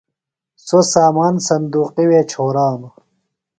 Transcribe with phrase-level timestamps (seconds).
[0.65, 2.93] سوۡ سامان صُندوقیۡ وے چھورانوۡ۔